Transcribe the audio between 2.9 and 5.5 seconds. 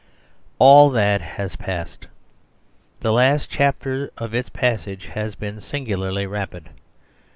The last chapter of its passage has